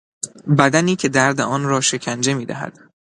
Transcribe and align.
بدنی 0.59 0.95
که 0.95 1.09
درد 1.09 1.41
آن 1.41 1.63
را 1.63 1.81
شکنجه 1.81 2.33
میدهد 2.33 2.79